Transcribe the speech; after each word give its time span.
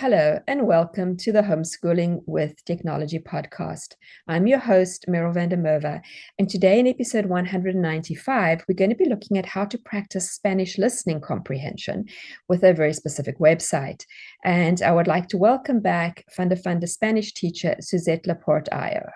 Hello, 0.00 0.40
and 0.48 0.66
welcome 0.66 1.14
to 1.18 1.30
the 1.30 1.42
Homeschooling 1.42 2.22
with 2.24 2.64
Technology 2.64 3.18
podcast. 3.18 3.96
I'm 4.28 4.46
your 4.46 4.58
host, 4.58 5.04
Meryl 5.06 5.34
van 5.34 5.50
der 5.50 5.58
Merwe, 5.58 6.00
and 6.38 6.48
today 6.48 6.78
in 6.78 6.86
episode 6.86 7.26
195, 7.26 8.64
we're 8.66 8.74
going 8.74 8.88
to 8.88 8.96
be 8.96 9.10
looking 9.10 9.36
at 9.36 9.44
how 9.44 9.66
to 9.66 9.76
practice 9.76 10.30
Spanish 10.30 10.78
listening 10.78 11.20
comprehension 11.20 12.06
with 12.48 12.64
a 12.64 12.72
very 12.72 12.94
specific 12.94 13.38
website. 13.40 14.06
And 14.42 14.80
I 14.80 14.90
would 14.90 15.06
like 15.06 15.28
to 15.28 15.36
welcome 15.36 15.80
back 15.80 16.24
Funda 16.34 16.56
Funda 16.56 16.86
Spanish 16.86 17.34
teacher, 17.34 17.76
Suzette 17.80 18.26
Laporte 18.26 18.70
Ayer. 18.72 19.12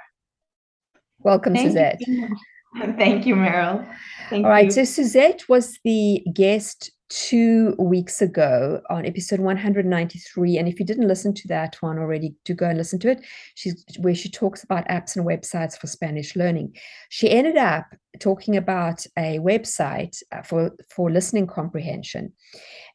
Welcome, 1.20 1.54
Thank 1.54 1.68
Suzette. 1.68 2.06
You. 2.06 2.28
Thank 2.98 3.24
you, 3.24 3.36
Meryl. 3.36 3.90
Thank 4.28 4.44
All 4.44 4.50
right, 4.50 4.66
you. 4.66 4.70
so 4.70 4.84
Suzette 4.84 5.48
was 5.48 5.78
the 5.82 6.22
guest 6.34 6.90
two 7.10 7.74
weeks 7.78 8.22
ago 8.22 8.80
on 8.88 9.04
episode 9.04 9.40
193 9.40 10.56
and 10.56 10.66
if 10.66 10.80
you 10.80 10.86
didn't 10.86 11.06
listen 11.06 11.34
to 11.34 11.48
that 11.48 11.76
one 11.80 11.98
already 11.98 12.34
do 12.44 12.54
go 12.54 12.68
and 12.68 12.78
listen 12.78 12.98
to 12.98 13.10
it. 13.10 13.24
She's 13.54 13.84
where 13.98 14.14
she 14.14 14.30
talks 14.30 14.64
about 14.64 14.88
apps 14.88 15.16
and 15.16 15.26
websites 15.26 15.78
for 15.78 15.86
spanish 15.86 16.34
learning. 16.34 16.74
She 17.10 17.30
ended 17.30 17.56
up 17.56 17.86
talking 18.20 18.56
about 18.56 19.06
a 19.18 19.38
website 19.38 20.22
uh, 20.32 20.42
for 20.42 20.72
for 20.90 21.10
listening 21.10 21.46
comprehension. 21.46 22.32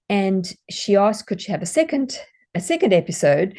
And 0.09 0.51
she 0.69 0.95
asked 0.95 1.27
could 1.27 1.41
she 1.41 1.51
have 1.51 1.61
a 1.61 1.67
second 1.67 2.19
a 2.55 2.59
second 2.59 2.93
episode 2.93 3.57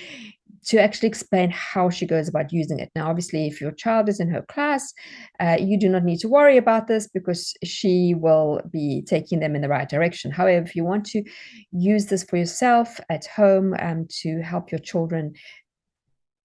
to 0.66 0.78
actually 0.78 1.08
explain 1.08 1.50
how 1.50 1.90
she 1.90 2.06
goes 2.06 2.28
about 2.28 2.52
using 2.52 2.78
it. 2.78 2.90
Now, 2.94 3.08
obviously, 3.08 3.46
if 3.46 3.60
your 3.60 3.72
child 3.72 4.08
is 4.08 4.20
in 4.20 4.28
her 4.28 4.42
class, 4.42 4.92
uh, 5.40 5.56
you 5.58 5.78
do 5.78 5.88
not 5.88 6.04
need 6.04 6.18
to 6.20 6.28
worry 6.28 6.56
about 6.56 6.86
this 6.86 7.08
because 7.08 7.54
she 7.64 8.14
will 8.14 8.60
be 8.70 9.02
taking 9.06 9.40
them 9.40 9.54
in 9.54 9.62
the 9.62 9.68
right 9.68 9.88
direction. 9.88 10.30
However, 10.30 10.64
if 10.64 10.76
you 10.76 10.84
want 10.84 11.06
to 11.06 11.24
use 11.72 12.06
this 12.06 12.24
for 12.24 12.36
yourself 12.36 13.00
at 13.08 13.26
home 13.26 13.74
um, 13.78 14.06
to 14.22 14.40
help 14.42 14.70
your 14.70 14.80
children 14.80 15.34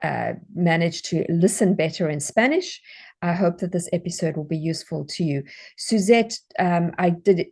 uh, 0.03 0.33
manage 0.53 1.01
to 1.03 1.25
listen 1.29 1.73
better 1.73 2.09
in 2.09 2.19
Spanish, 2.19 2.81
I 3.21 3.33
hope 3.33 3.57
that 3.59 3.71
this 3.71 3.89
episode 3.91 4.37
will 4.37 4.43
be 4.43 4.57
useful 4.57 5.05
to 5.05 5.23
you. 5.23 5.43
Suzette, 5.77 6.37
um, 6.59 6.91
I 6.97 7.09
did 7.09 7.47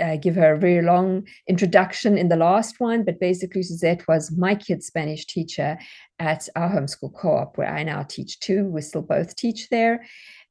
uh, 0.00 0.16
give 0.16 0.34
her 0.34 0.54
a 0.54 0.58
very 0.58 0.82
long 0.82 1.26
introduction 1.48 2.16
in 2.16 2.28
the 2.28 2.36
last 2.36 2.80
one, 2.80 3.04
but 3.04 3.20
basically, 3.20 3.62
Suzette 3.62 4.06
was 4.08 4.30
my 4.36 4.54
kid's 4.54 4.86
Spanish 4.86 5.26
teacher 5.26 5.78
at 6.18 6.48
our 6.56 6.70
homeschool 6.70 7.14
co 7.14 7.36
op, 7.36 7.58
where 7.58 7.72
I 7.72 7.82
now 7.82 8.02
teach 8.02 8.40
too. 8.40 8.66
We 8.66 8.80
still 8.80 9.02
both 9.02 9.36
teach 9.36 9.68
there. 9.68 10.06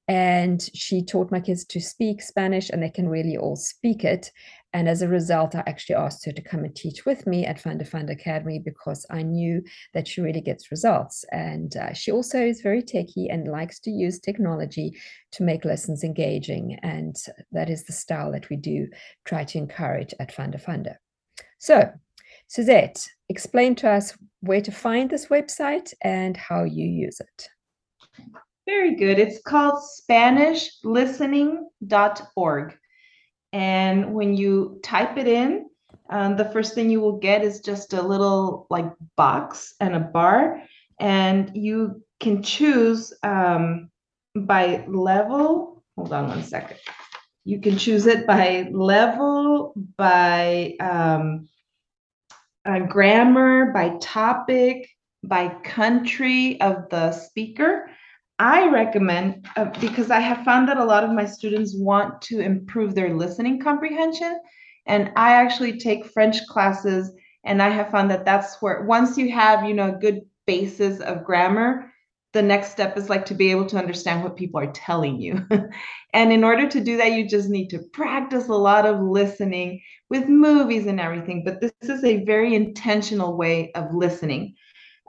And 0.08 0.62
she 0.76 1.04
taught 1.04 1.32
my 1.32 1.40
kids 1.40 1.66
to 1.66 1.80
speak 1.80 2.22
Spanish, 2.22 2.70
and 2.70 2.82
they 2.82 2.92
can 2.92 3.10
really 3.10 3.38
all 3.38 3.56
speak 3.56 4.04
it. 4.04 4.32
And 4.72 4.88
as 4.90 5.02
a 5.02 5.08
result, 5.08 5.56
I 5.56 5.64
actually 5.66 5.96
asked 5.96 6.26
her 6.26 6.34
to 6.34 6.42
come 6.42 6.66
and 6.66 6.76
teach 6.76 7.06
with 7.06 7.26
me 7.26 7.46
at 7.46 7.60
Funda 7.60 7.86
Funda 7.86 8.12
Academy 8.12 8.60
because 8.60 9.06
I 9.10 9.24
knew 9.24 9.64
that 9.94 10.08
she 10.08 10.20
really 10.20 10.42
gets 10.42 10.70
results. 10.70 11.24
And 11.32 11.76
uh, 11.78 11.94
she 11.94 12.12
also 12.12 12.40
is 12.40 12.62
very 12.62 12.84
techy 12.84 13.30
and 13.30 13.48
likes 13.48 13.80
to 13.80 13.90
use 13.90 14.20
technology 14.20 14.96
to 15.32 15.44
make 15.44 15.64
lessons 15.64 16.04
engaging. 16.04 16.78
And 16.84 17.16
that 17.54 17.70
is 17.70 17.86
the 17.86 17.94
style 17.94 18.34
that 18.34 18.50
we 18.50 18.58
do 18.58 18.90
try 19.24 19.46
to 19.46 19.58
encourage 19.58 20.14
at 20.20 20.34
Funda 20.34 20.60
Funda. 20.60 20.98
So, 21.58 21.92
Suzette, 22.48 23.08
explain 23.30 23.76
to 23.76 23.90
us 23.90 24.18
where 24.42 24.62
to 24.62 24.72
find 24.72 25.10
this 25.10 25.28
website 25.28 25.94
and 26.02 26.36
how 26.38 26.64
you 26.64 26.86
use 26.86 27.20
it. 27.20 27.50
Very 28.66 28.96
good. 28.96 29.20
It's 29.20 29.42
called 29.42 29.82
SpanishListening.org. 30.10 32.78
And 33.54 34.14
when 34.14 34.36
you 34.36 34.80
type 34.84 35.18
it 35.18 35.28
in, 35.28 35.70
um, 36.10 36.36
the 36.36 36.46
first 36.46 36.74
thing 36.76 36.90
you 36.90 37.00
will 37.00 37.18
get 37.18 37.44
is 37.44 37.62
just 37.62 37.94
a 37.94 38.02
little 38.02 38.68
like 38.70 38.92
box 39.16 39.74
and 39.80 39.96
a 39.96 40.00
bar, 40.00 40.62
and 41.00 41.52
you 41.56 42.04
can 42.20 42.44
choose 42.44 43.14
um, 43.24 43.90
by 44.36 44.84
level. 44.88 45.84
Hold 45.96 46.12
on 46.14 46.28
one 46.28 46.44
second. 46.44 46.78
You 47.44 47.60
can 47.62 47.78
choose 47.78 48.06
it 48.08 48.28
by 48.28 48.68
level, 48.72 49.74
by 49.98 50.76
um, 50.80 51.48
uh, 52.66 52.80
grammar, 52.80 53.72
by 53.72 53.98
topic, 54.00 54.90
by 55.24 55.50
country 55.64 56.60
of 56.62 56.90
the 56.90 57.12
speaker. 57.12 57.90
I 58.38 58.68
recommend, 58.68 59.48
uh, 59.56 59.66
because 59.80 60.12
I 60.12 60.20
have 60.20 60.44
found 60.44 60.68
that 60.68 60.78
a 60.78 60.84
lot 60.84 61.04
of 61.04 61.12
my 61.12 61.26
students 61.26 61.74
want 61.76 62.22
to 62.24 62.40
improve 62.40 62.94
their 62.94 63.14
listening 63.14 63.62
comprehension. 63.62 64.40
And 64.88 65.12
I 65.16 65.34
actually 65.34 65.80
take 65.80 66.12
French 66.12 66.46
classes, 66.48 67.12
and 67.44 67.62
I 67.62 67.70
have 67.70 67.92
found 67.92 68.12
that 68.12 68.26
that's 68.26 68.62
where, 68.62 68.84
once 68.84 69.18
you 69.18 69.32
have, 69.32 69.66
you 69.68 69.74
know, 69.74 69.90
a 69.90 70.00
good 70.00 70.22
basis 70.46 71.00
of 71.00 71.24
grammar, 71.24 71.92
the 72.36 72.42
next 72.42 72.72
step 72.72 72.98
is 72.98 73.10
like 73.10 73.26
to 73.26 73.34
be 73.34 73.50
able 73.50 73.66
to 73.66 73.78
understand 73.78 74.22
what 74.22 74.36
people 74.36 74.60
are 74.60 74.72
telling 74.74 75.22
you. 75.22 75.48
and 76.14 76.34
in 76.34 76.44
order 76.44 76.68
to 76.68 76.82
do 76.82 76.98
that, 76.98 77.14
you 77.14 77.28
just 77.28 77.48
need 77.48 77.70
to 77.70 77.80
practice 77.94 78.50
a 78.50 78.54
lot 78.54 78.86
of 78.86 79.00
listening 79.00 79.82
with 80.10 80.28
movies 80.28 80.86
and 80.86 81.00
everything. 81.00 81.46
But 81.46 81.62
this 81.62 81.72
is 81.82 82.04
a 82.04 82.26
very 82.26 82.54
intentional 82.54 83.38
way 83.38 83.72
of 83.72 83.96
listening. 83.96 84.56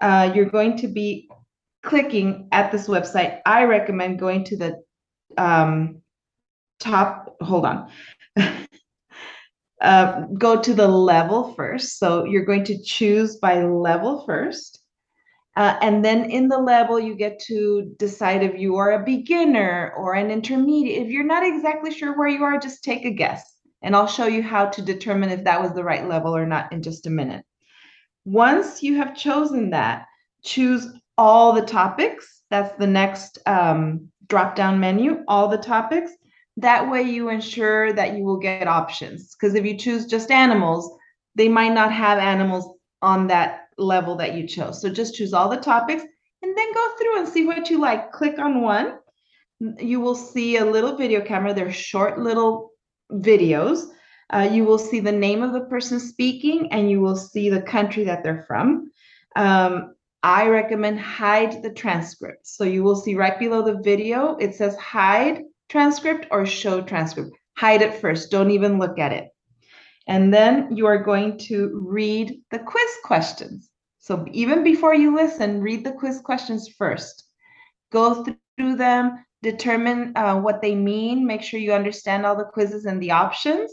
Uh, 0.00 0.30
you're 0.36 0.48
going 0.48 0.76
to 0.78 0.86
be 0.86 1.28
clicking 1.82 2.48
at 2.52 2.70
this 2.70 2.86
website, 2.86 3.40
I 3.44 3.64
recommend 3.64 4.20
going 4.20 4.44
to 4.44 4.56
the 4.56 4.82
um, 5.36 6.02
top, 6.78 7.36
hold 7.40 7.66
on. 7.66 7.90
uh, 9.80 10.20
go 10.38 10.62
to 10.62 10.74
the 10.74 10.86
level 10.86 11.54
first. 11.54 11.98
So 11.98 12.24
you're 12.24 12.44
going 12.44 12.64
to 12.66 12.80
choose 12.84 13.36
by 13.36 13.64
level 13.64 14.24
first. 14.26 14.75
Uh, 15.56 15.78
and 15.80 16.04
then 16.04 16.30
in 16.30 16.48
the 16.48 16.58
level, 16.58 17.00
you 17.00 17.14
get 17.14 17.38
to 17.40 17.94
decide 17.98 18.42
if 18.42 18.58
you 18.58 18.76
are 18.76 18.92
a 18.92 19.04
beginner 19.04 19.94
or 19.96 20.12
an 20.12 20.30
intermediate. 20.30 21.06
If 21.06 21.10
you're 21.10 21.24
not 21.24 21.46
exactly 21.46 21.90
sure 21.90 22.16
where 22.16 22.28
you 22.28 22.44
are, 22.44 22.58
just 22.58 22.84
take 22.84 23.06
a 23.06 23.10
guess. 23.10 23.54
And 23.82 23.96
I'll 23.96 24.06
show 24.06 24.26
you 24.26 24.42
how 24.42 24.66
to 24.66 24.82
determine 24.82 25.30
if 25.30 25.44
that 25.44 25.60
was 25.60 25.72
the 25.72 25.84
right 25.84 26.06
level 26.06 26.36
or 26.36 26.44
not 26.44 26.72
in 26.72 26.82
just 26.82 27.06
a 27.06 27.10
minute. 27.10 27.44
Once 28.26 28.82
you 28.82 28.96
have 28.96 29.16
chosen 29.16 29.70
that, 29.70 30.04
choose 30.44 30.88
all 31.16 31.52
the 31.52 31.64
topics. 31.64 32.42
That's 32.50 32.76
the 32.78 32.86
next 32.86 33.38
um, 33.46 34.08
drop 34.28 34.56
down 34.56 34.78
menu, 34.78 35.24
all 35.26 35.48
the 35.48 35.56
topics. 35.56 36.12
That 36.58 36.90
way 36.90 37.02
you 37.02 37.30
ensure 37.30 37.92
that 37.94 38.16
you 38.16 38.24
will 38.24 38.38
get 38.38 38.68
options. 38.68 39.34
Because 39.34 39.54
if 39.54 39.64
you 39.64 39.76
choose 39.78 40.06
just 40.06 40.30
animals, 40.30 40.98
they 41.34 41.48
might 41.48 41.72
not 41.72 41.92
have 41.92 42.18
animals 42.18 42.76
on 43.00 43.28
that 43.28 43.65
level 43.78 44.16
that 44.16 44.34
you 44.34 44.46
chose. 44.46 44.80
So 44.80 44.88
just 44.88 45.14
choose 45.14 45.32
all 45.32 45.48
the 45.48 45.56
topics 45.56 46.02
and 46.42 46.56
then 46.56 46.72
go 46.72 46.90
through 46.98 47.18
and 47.18 47.28
see 47.28 47.44
what 47.44 47.70
you 47.70 47.78
like. 47.78 48.12
Click 48.12 48.38
on 48.38 48.62
one. 48.62 48.98
You 49.78 50.00
will 50.00 50.14
see 50.14 50.56
a 50.56 50.64
little 50.64 50.96
video 50.96 51.20
camera. 51.20 51.54
They're 51.54 51.72
short 51.72 52.18
little 52.18 52.70
videos. 53.10 53.86
Uh, 54.30 54.48
you 54.50 54.64
will 54.64 54.78
see 54.78 55.00
the 55.00 55.12
name 55.12 55.42
of 55.42 55.52
the 55.52 55.66
person 55.66 56.00
speaking 56.00 56.72
and 56.72 56.90
you 56.90 57.00
will 57.00 57.16
see 57.16 57.48
the 57.48 57.62
country 57.62 58.04
that 58.04 58.22
they're 58.22 58.44
from. 58.46 58.90
Um, 59.36 59.94
I 60.22 60.48
recommend 60.48 60.98
hide 60.98 61.62
the 61.62 61.72
transcript. 61.72 62.46
So 62.46 62.64
you 62.64 62.82
will 62.82 62.96
see 62.96 63.14
right 63.14 63.38
below 63.38 63.62
the 63.62 63.80
video, 63.80 64.36
it 64.36 64.54
says 64.54 64.76
hide 64.76 65.42
transcript 65.68 66.26
or 66.30 66.44
show 66.46 66.80
transcript. 66.80 67.30
Hide 67.56 67.82
it 67.82 67.94
first. 67.94 68.30
Don't 68.30 68.50
even 68.50 68.78
look 68.78 68.98
at 68.98 69.12
it. 69.12 69.28
And 70.06 70.32
then 70.32 70.74
you 70.76 70.86
are 70.86 71.02
going 71.02 71.38
to 71.38 71.80
read 71.82 72.40
the 72.50 72.60
quiz 72.60 72.90
questions. 73.04 73.70
So 73.98 74.24
even 74.30 74.62
before 74.62 74.94
you 74.94 75.14
listen, 75.14 75.60
read 75.60 75.84
the 75.84 75.92
quiz 75.92 76.20
questions 76.20 76.68
first. 76.68 77.24
Go 77.90 78.24
through 78.24 78.76
them, 78.76 79.24
determine 79.42 80.12
uh, 80.16 80.38
what 80.38 80.62
they 80.62 80.74
mean, 80.74 81.26
make 81.26 81.42
sure 81.42 81.58
you 81.58 81.72
understand 81.72 82.24
all 82.24 82.36
the 82.36 82.44
quizzes 82.44 82.84
and 82.84 83.02
the 83.02 83.10
options. 83.10 83.72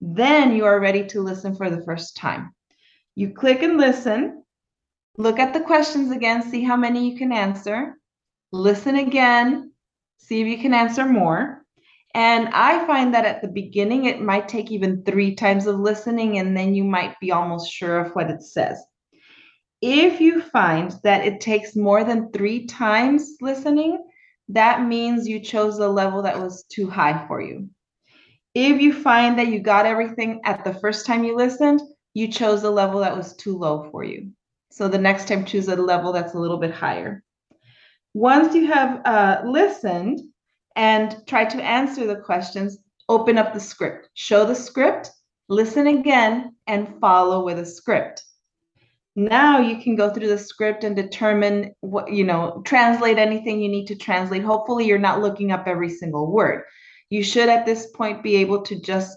Then 0.00 0.56
you 0.56 0.64
are 0.64 0.80
ready 0.80 1.04
to 1.08 1.20
listen 1.20 1.54
for 1.54 1.68
the 1.68 1.84
first 1.84 2.16
time. 2.16 2.54
You 3.14 3.34
click 3.34 3.62
and 3.62 3.76
listen, 3.76 4.44
look 5.18 5.38
at 5.38 5.52
the 5.52 5.60
questions 5.60 6.10
again, 6.10 6.42
see 6.42 6.64
how 6.64 6.76
many 6.76 7.10
you 7.10 7.18
can 7.18 7.32
answer, 7.32 7.98
listen 8.52 8.96
again, 8.96 9.72
see 10.16 10.40
if 10.40 10.46
you 10.46 10.58
can 10.58 10.72
answer 10.72 11.04
more. 11.04 11.66
And 12.14 12.48
I 12.48 12.84
find 12.86 13.14
that 13.14 13.24
at 13.24 13.40
the 13.40 13.48
beginning, 13.48 14.06
it 14.06 14.20
might 14.20 14.48
take 14.48 14.70
even 14.70 15.04
three 15.04 15.34
times 15.34 15.66
of 15.66 15.78
listening, 15.78 16.38
and 16.38 16.56
then 16.56 16.74
you 16.74 16.84
might 16.84 17.18
be 17.20 17.30
almost 17.30 17.72
sure 17.72 18.00
of 18.00 18.12
what 18.12 18.30
it 18.30 18.42
says. 18.42 18.82
If 19.80 20.20
you 20.20 20.42
find 20.42 20.92
that 21.04 21.24
it 21.24 21.40
takes 21.40 21.76
more 21.76 22.04
than 22.04 22.32
three 22.32 22.66
times 22.66 23.36
listening, 23.40 24.04
that 24.48 24.86
means 24.86 25.28
you 25.28 25.40
chose 25.40 25.78
a 25.78 25.88
level 25.88 26.22
that 26.22 26.40
was 26.40 26.64
too 26.64 26.90
high 26.90 27.26
for 27.28 27.40
you. 27.40 27.70
If 28.54 28.80
you 28.80 28.92
find 28.92 29.38
that 29.38 29.46
you 29.46 29.60
got 29.60 29.86
everything 29.86 30.40
at 30.44 30.64
the 30.64 30.74
first 30.74 31.06
time 31.06 31.22
you 31.22 31.36
listened, 31.36 31.80
you 32.14 32.26
chose 32.26 32.64
a 32.64 32.70
level 32.70 33.00
that 33.00 33.16
was 33.16 33.36
too 33.36 33.56
low 33.56 33.88
for 33.90 34.02
you. 34.02 34.32
So 34.72 34.88
the 34.88 34.98
next 34.98 35.28
time, 35.28 35.44
choose 35.44 35.68
a 35.68 35.76
level 35.76 36.12
that's 36.12 36.34
a 36.34 36.38
little 36.38 36.58
bit 36.58 36.72
higher. 36.72 37.22
Once 38.12 38.54
you 38.54 38.66
have 38.66 39.00
uh, 39.04 39.42
listened 39.44 40.20
and 40.76 41.22
try 41.26 41.44
to 41.44 41.62
answer 41.62 42.06
the 42.06 42.16
questions, 42.16 42.78
open 43.08 43.38
up 43.38 43.52
the 43.52 43.60
script, 43.60 44.08
show 44.14 44.44
the 44.44 44.54
script, 44.54 45.10
listen 45.48 45.86
again, 45.86 46.54
and 46.66 47.00
follow 47.00 47.44
with 47.44 47.58
a 47.58 47.66
script. 47.66 48.24
Now 49.16 49.58
you 49.58 49.82
can 49.82 49.96
go 49.96 50.10
through 50.10 50.28
the 50.28 50.38
script 50.38 50.84
and 50.84 50.94
determine 50.94 51.74
what, 51.80 52.12
you 52.12 52.24
know, 52.24 52.62
translate 52.64 53.18
anything 53.18 53.60
you 53.60 53.68
need 53.68 53.86
to 53.86 53.96
translate. 53.96 54.44
Hopefully, 54.44 54.86
you're 54.86 54.98
not 54.98 55.20
looking 55.20 55.50
up 55.50 55.66
every 55.66 55.90
single 55.90 56.30
word. 56.30 56.62
You 57.10 57.24
should 57.24 57.48
at 57.48 57.66
this 57.66 57.88
point 57.88 58.22
be 58.22 58.36
able 58.36 58.62
to 58.62 58.80
just 58.80 59.16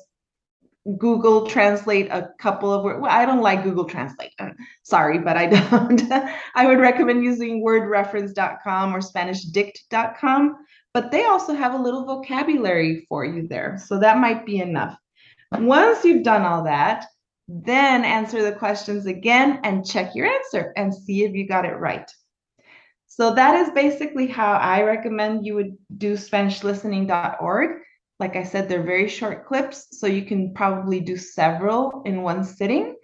Google 0.97 1.47
Translate 1.47 2.07
a 2.07 2.31
couple 2.39 2.73
of 2.73 2.83
words. 2.83 3.01
Well, 3.01 3.11
I 3.11 3.25
don't 3.25 3.41
like 3.41 3.63
Google 3.63 3.85
Translate. 3.85 4.33
Uh, 4.37 4.49
sorry, 4.83 5.19
but 5.19 5.37
I 5.37 5.45
don't. 5.69 6.11
I 6.55 6.67
would 6.67 6.79
recommend 6.79 7.23
using 7.23 7.63
wordreference.com 7.63 8.95
or 8.95 8.99
SpanishDict.com, 8.99 10.55
but 10.93 11.11
they 11.11 11.25
also 11.25 11.53
have 11.53 11.73
a 11.73 11.81
little 11.81 12.05
vocabulary 12.05 13.05
for 13.09 13.25
you 13.25 13.47
there. 13.47 13.79
So 13.83 13.99
that 13.99 14.17
might 14.17 14.45
be 14.45 14.59
enough. 14.59 14.97
Once 15.51 16.03
you've 16.03 16.23
done 16.23 16.43
all 16.43 16.63
that, 16.63 17.05
then 17.47 18.05
answer 18.05 18.41
the 18.41 18.57
questions 18.57 19.05
again 19.05 19.59
and 19.63 19.85
check 19.85 20.15
your 20.15 20.27
answer 20.27 20.73
and 20.77 20.93
see 20.93 21.23
if 21.23 21.33
you 21.33 21.47
got 21.47 21.65
it 21.65 21.75
right. 21.75 22.09
So 23.07 23.35
that 23.35 23.55
is 23.55 23.69
basically 23.71 24.27
how 24.27 24.53
I 24.53 24.81
recommend 24.81 25.45
you 25.45 25.55
would 25.55 25.77
do 25.97 26.13
SpanishListening.org. 26.13 27.81
Like 28.19 28.35
I 28.35 28.43
said, 28.43 28.69
they're 28.69 28.83
very 28.83 29.07
short 29.07 29.45
clips, 29.45 29.87
so 29.91 30.07
you 30.07 30.23
can 30.23 30.53
probably 30.53 30.99
do 30.99 31.17
several 31.17 32.01
in 32.05 32.21
one 32.21 32.43
sitting. 32.43 32.95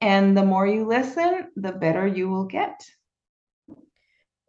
And 0.00 0.36
the 0.36 0.44
more 0.44 0.66
you 0.66 0.86
listen, 0.86 1.48
the 1.56 1.72
better 1.72 2.06
you 2.06 2.28
will 2.28 2.44
get. 2.44 2.84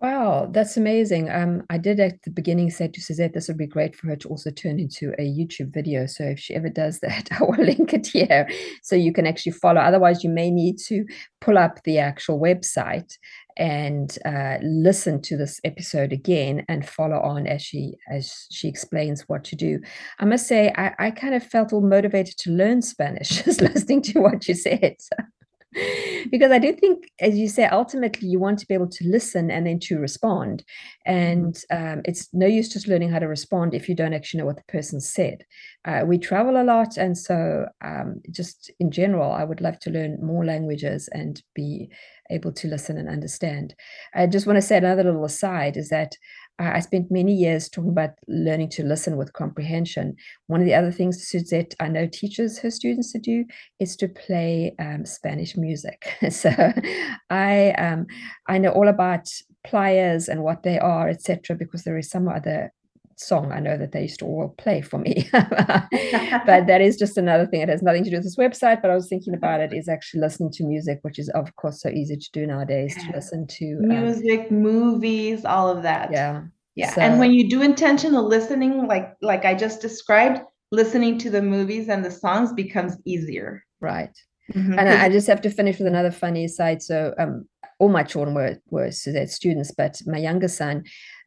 Wow, 0.06 0.50
that's 0.52 0.78
amazing. 0.78 1.32
Um, 1.32 1.64
I 1.72 1.80
did 1.80 2.00
at 2.00 2.22
the 2.22 2.30
beginning 2.30 2.70
say 2.70 2.88
to 2.90 3.02
Suzette 3.02 3.34
this 3.34 3.48
would 3.48 3.58
be 3.58 3.66
great 3.66 3.96
for 3.96 4.06
her 4.06 4.16
to 4.18 4.28
also 4.28 4.52
turn 4.52 4.80
into 4.80 5.14
a 5.18 5.24
YouTube 5.24 5.74
video. 5.74 6.06
So 6.06 6.26
if 6.26 6.40
she 6.40 6.54
ever 6.54 6.70
does 6.70 7.00
that, 7.00 7.28
I 7.40 7.44
will 7.44 7.58
link 7.58 7.92
it 7.92 8.06
here 8.06 8.48
so 8.84 8.96
you 8.96 9.12
can 9.12 9.26
actually 9.26 9.54
follow. 9.54 9.82
Otherwise, 9.82 10.24
you 10.24 10.30
may 10.30 10.52
need 10.52 10.78
to 10.90 11.08
pull 11.42 11.58
up 11.58 11.82
the 11.86 11.98
actual 11.98 12.40
website 12.40 13.18
and 13.58 14.16
uh, 14.26 14.58
listen 14.62 15.24
to 15.24 15.38
this 15.38 15.60
episode 15.64 16.14
again 16.14 16.64
and 16.70 16.88
follow 16.88 17.20
on 17.22 17.48
as 17.48 17.64
she 17.64 17.96
as 18.08 18.46
she 18.52 18.68
explains 18.68 19.28
what 19.28 19.44
to 19.46 19.56
do. 19.56 19.80
I 20.20 20.26
must 20.26 20.46
say, 20.46 20.72
I, 20.78 20.94
I 21.00 21.10
kind 21.10 21.34
of 21.34 21.42
felt 21.44 21.74
all 21.74 21.82
motivated 21.82 22.38
to 22.42 22.52
learn 22.52 22.84
Spanish 22.84 23.30
just 23.44 23.60
listening 23.60 24.04
to 24.04 24.20
what 24.20 24.48
you 24.48 24.54
said. 24.54 24.98
because 26.32 26.52
I 26.52 26.60
do 26.60 26.74
think, 26.74 27.12
as 27.20 27.38
you 27.38 27.48
say, 27.48 27.66
ultimately 27.66 28.28
you 28.28 28.40
want 28.40 28.60
to 28.60 28.68
be 28.68 28.74
able 28.74 28.90
to 28.90 29.08
listen 29.08 29.52
and 29.52 29.68
then 29.68 29.80
to 29.82 30.00
respond. 30.00 30.64
And 31.06 31.58
um, 31.72 32.02
it's 32.06 32.34
no 32.34 32.48
use 32.48 32.70
just 32.70 32.88
learning 32.88 33.10
how 33.10 33.20
to 33.20 33.28
respond 33.28 33.74
if 33.74 33.90
you 33.90 33.96
don't 33.96 34.14
actually 34.14 34.40
know 34.40 34.46
what 34.46 34.58
the 34.58 34.64
person 34.72 35.00
said. 35.02 35.44
Uh, 35.84 36.04
we 36.06 36.18
travel 36.18 36.62
a 36.62 36.64
lot. 36.64 36.98
And 36.98 37.18
so, 37.18 37.66
um, 37.84 38.22
just 38.32 38.72
in 38.80 38.92
general, 38.92 39.32
I 39.32 39.44
would 39.44 39.62
love 39.62 39.80
to 39.80 39.90
learn 39.90 40.18
more 40.22 40.46
languages 40.46 41.10
and 41.12 41.42
be 41.54 41.90
able 42.32 42.52
to 42.54 42.68
listen 42.68 42.98
and 42.98 43.10
understand. 43.10 43.76
I 44.14 44.28
just 44.28 44.48
want 44.48 44.58
to 44.58 44.62
say 44.62 44.78
another 44.78 45.04
little 45.04 45.26
aside 45.26 45.78
is 45.78 45.90
that 45.90 46.16
I 46.58 46.80
spent 46.80 47.12
many 47.12 47.34
years 47.34 47.68
talking 47.68 47.90
about 47.90 48.12
learning 48.28 48.70
to 48.72 48.84
listen 48.84 49.18
with 49.18 49.34
comprehension. 49.34 50.16
One 50.48 50.62
of 50.62 50.66
the 50.66 50.74
other 50.74 50.92
things 50.92 51.28
Suzette, 51.28 51.76
I 51.80 51.90
know, 51.90 52.08
teaches 52.08 52.60
her 52.60 52.72
students 52.72 53.12
to 53.12 53.20
do 53.20 53.46
is 53.80 53.96
to 53.98 54.08
play 54.08 54.74
um, 54.80 55.06
Spanish 55.06 55.58
music. 55.58 56.08
so 56.30 56.52
I 57.30 57.72
um, 57.72 58.06
I 58.48 58.58
know 58.58 58.72
all 58.72 58.88
about 58.88 59.28
pliers 59.66 60.30
and 60.30 60.44
what 60.44 60.64
they 60.64 60.80
are, 60.80 61.10
etc., 61.10 61.58
because 61.58 61.84
there 61.84 61.98
is 61.98 62.10
some 62.10 62.30
other 62.30 62.72
song 63.18 63.52
I 63.52 63.60
know 63.60 63.78
that 63.78 63.92
they 63.92 64.04
used 64.04 64.20
to 64.20 64.26
all 64.26 64.56
play 64.58 64.82
for 64.82 64.98
me. 64.98 65.30
but 65.32 66.68
that 66.68 66.82
is 66.82 66.98
just 66.98 67.18
another 67.18 67.46
thing. 67.46 67.62
It 67.62 67.70
has 67.70 67.82
nothing 67.82 68.04
to 68.04 68.10
do 68.10 68.18
with 68.18 68.26
this 68.26 68.38
website, 68.38 68.82
but 68.82 68.92
I 68.92 68.96
was 68.96 69.08
thinking 69.08 69.34
about 69.34 69.62
it 69.62 69.74
is 69.74 69.88
actually 69.88 70.22
listening 70.22 70.52
to 70.52 70.64
music, 70.64 71.00
which 71.02 71.20
is 71.20 71.30
of 71.30 71.56
course 71.56 71.82
so 71.82 71.90
easy 71.90 72.18
to 72.18 72.32
do 72.32 72.46
nowadays 72.46 72.96
to 72.96 73.12
listen 73.14 73.48
to 73.48 73.80
um, 73.84 73.88
music, 73.88 74.52
movies, 74.52 75.46
all 75.46 75.70
of 75.70 75.84
that. 75.84 76.12
Yeah. 76.12 76.44
Yeah. 76.76 76.94
So, 76.94 77.02
and 77.02 77.20
when 77.20 77.32
you 77.32 77.50
do 77.50 77.62
intentional 77.62 78.28
listening, 78.28 78.88
like 78.88 79.14
like 79.22 79.46
I 79.46 79.54
just 79.54 79.82
described, 79.82 80.42
listening 80.72 81.18
to 81.20 81.30
the 81.30 81.42
movies 81.42 81.88
and 81.88 82.04
the 82.04 82.12
songs 82.12 82.52
becomes 82.54 82.98
easier. 83.06 83.64
Right. 83.80 84.16
Mm-hmm. 84.54 84.78
And 84.78 84.90
I, 84.90 85.06
I, 85.06 85.10
just 85.10 85.26
have 85.26 85.42
to 85.42 85.50
finish 85.50 85.80
with 85.80 85.88
another 85.88 86.12
funny 86.12 86.46
aside. 86.46 86.84
So 86.84 87.16
um, 87.18 87.48
all 87.80 87.90
my 87.90 88.04
children 88.04 88.36
were 88.36 88.58
were 88.70 88.92
students, 88.92 89.72
but 89.72 90.00
my 90.06 90.18
younger 90.18 90.48
son, 90.48 90.84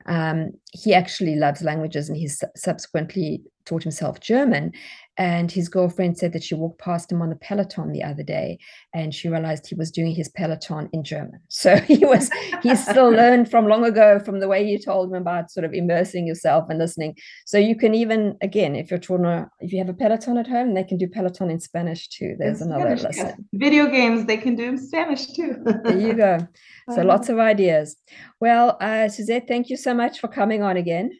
um, 0.08 0.52
he 0.72 0.94
actually 0.94 1.36
loves 1.36 1.62
languages 1.62 2.08
and 2.08 2.16
he's 2.16 2.42
subsequently 2.56 3.42
taught 3.68 3.82
himself 3.82 4.20
German. 4.20 4.72
And 5.18 5.50
his 5.50 5.68
girlfriend 5.68 6.16
said 6.16 6.32
that 6.32 6.44
she 6.44 6.54
walked 6.54 6.78
past 6.78 7.10
him 7.10 7.20
on 7.20 7.30
the 7.30 7.36
Peloton 7.36 7.90
the 7.90 8.04
other 8.04 8.22
day 8.22 8.56
and 8.94 9.12
she 9.12 9.28
realized 9.28 9.66
he 9.66 9.74
was 9.74 9.90
doing 9.90 10.14
his 10.14 10.28
Peloton 10.28 10.88
in 10.92 11.02
German. 11.02 11.40
So 11.48 11.76
he 11.76 12.04
was, 12.04 12.30
he 12.62 12.76
still 12.76 13.10
learned 13.22 13.50
from 13.50 13.66
long 13.66 13.84
ago 13.84 14.20
from 14.20 14.38
the 14.38 14.46
way 14.46 14.62
you 14.62 14.78
told 14.78 15.08
him 15.08 15.16
about 15.16 15.50
sort 15.50 15.64
of 15.64 15.74
immersing 15.74 16.24
yourself 16.24 16.66
and 16.70 16.78
listening. 16.78 17.16
So 17.46 17.58
you 17.58 17.74
can 17.74 17.94
even, 17.94 18.36
again, 18.42 18.76
if 18.76 18.90
your 18.92 19.00
children 19.00 19.28
are, 19.28 19.50
if 19.58 19.72
you 19.72 19.78
have 19.78 19.88
a 19.88 19.94
Peloton 19.94 20.38
at 20.38 20.46
home, 20.46 20.74
they 20.74 20.84
can 20.84 20.98
do 20.98 21.08
Peloton 21.08 21.50
in 21.50 21.58
Spanish 21.58 22.06
too. 22.08 22.36
There's 22.38 22.62
in 22.62 22.68
another 22.68 22.96
Spanish, 22.96 23.02
lesson. 23.02 23.26
Yes. 23.26 23.38
Video 23.54 23.86
games, 23.88 24.26
they 24.26 24.36
can 24.36 24.54
do 24.54 24.64
in 24.64 24.78
Spanish 24.78 25.26
too. 25.26 25.56
there 25.82 25.98
you 25.98 26.14
go. 26.14 26.46
So 26.94 27.02
lots 27.14 27.28
of 27.28 27.40
ideas. 27.40 27.96
Well, 28.40 28.76
uh, 28.80 29.08
Suzette, 29.08 29.48
thank 29.48 29.68
you 29.68 29.76
so 29.76 29.94
much 29.94 30.20
for 30.20 30.28
coming 30.28 30.62
on 30.62 30.76
again. 30.76 31.10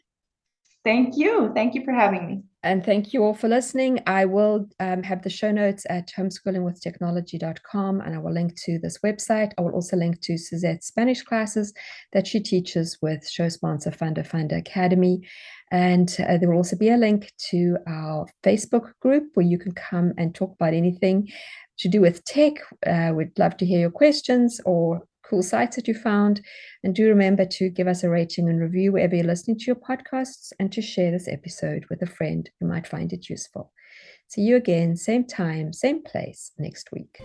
Thank 0.83 1.17
you. 1.17 1.51
Thank 1.53 1.75
you 1.75 1.83
for 1.83 1.93
having 1.93 2.25
me. 2.25 2.43
And 2.61 2.83
thank 2.83 3.13
you 3.13 3.23
all 3.23 3.33
for 3.33 3.47
listening. 3.47 4.01
I 4.05 4.25
will 4.25 4.67
um, 4.81 5.01
have 5.03 5.21
the 5.21 5.29
show 5.29 5.49
notes 5.49 5.85
at 5.89 6.11
homeschoolingwithtechnology.com 6.17 8.01
and 8.01 8.15
I 8.15 8.17
will 8.17 8.33
link 8.33 8.59
to 8.63 8.79
this 8.79 8.97
website. 8.97 9.53
I 9.57 9.61
will 9.61 9.71
also 9.71 9.95
link 9.95 10.19
to 10.21 10.37
Suzette's 10.37 10.87
Spanish 10.87 11.21
classes 11.21 11.73
that 12.11 12.27
she 12.27 12.41
teaches 12.41 12.97
with 13.01 13.27
show 13.29 13.47
sponsor 13.47 13.91
Funda 13.91 14.25
Funda 14.25 14.57
Academy. 14.57 15.21
And 15.71 16.13
uh, 16.19 16.37
there 16.37 16.49
will 16.49 16.57
also 16.57 16.75
be 16.75 16.89
a 16.89 16.97
link 16.97 17.31
to 17.51 17.77
our 17.87 18.27
Facebook 18.43 18.91
group 18.99 19.29
where 19.35 19.45
you 19.45 19.57
can 19.57 19.71
come 19.71 20.13
and 20.17 20.35
talk 20.35 20.53
about 20.53 20.73
anything 20.73 21.29
to 21.77 21.87
do 21.87 22.01
with 22.01 22.25
tech. 22.25 22.53
Uh, 22.85 23.11
we'd 23.15 23.39
love 23.39 23.55
to 23.57 23.65
hear 23.65 23.79
your 23.79 23.91
questions 23.91 24.59
or 24.65 25.01
cool 25.29 25.43
sites 25.43 25.75
that 25.75 25.87
you 25.87 25.93
found. 25.93 26.41
And 26.83 26.95
do 26.95 27.07
remember 27.07 27.45
to 27.45 27.69
give 27.69 27.87
us 27.87 28.03
a 28.03 28.09
rating 28.09 28.49
and 28.49 28.59
review 28.59 28.91
wherever 28.91 29.15
you're 29.15 29.25
listening 29.25 29.59
to 29.59 29.65
your 29.65 29.75
podcasts 29.75 30.51
and 30.59 30.71
to 30.71 30.81
share 30.81 31.11
this 31.11 31.27
episode 31.27 31.85
with 31.89 32.01
a 32.01 32.07
friend 32.07 32.49
who 32.59 32.67
might 32.67 32.87
find 32.87 33.13
it 33.13 33.29
useful. 33.29 33.71
See 34.27 34.41
you 34.41 34.55
again, 34.55 34.95
same 34.95 35.25
time, 35.25 35.73
same 35.73 36.03
place 36.03 36.51
next 36.57 36.91
week. 36.91 37.19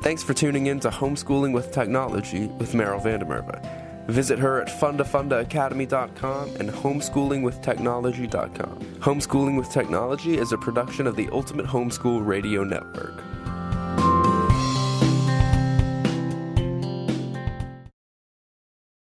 Thanks 0.00 0.22
for 0.22 0.34
tuning 0.34 0.66
in 0.66 0.80
to 0.80 0.90
Homeschooling 0.90 1.52
with 1.52 1.72
Technology 1.72 2.46
with 2.46 2.72
Meryl 2.72 3.02
van 3.02 3.20
der 3.20 3.26
Merwe. 3.26 3.60
Visit 4.08 4.38
her 4.38 4.60
at 4.60 4.68
fundafundaacademy.com 4.68 6.56
and 6.56 6.68
homeschoolingwithtechnology.com. 6.68 8.78
Homeschooling 8.98 9.56
with 9.56 9.70
Technology 9.70 10.36
is 10.36 10.52
a 10.52 10.58
production 10.58 11.06
of 11.06 11.16
the 11.16 11.30
Ultimate 11.32 11.66
Homeschool 11.66 12.26
Radio 12.26 12.64
Network. 12.64 13.22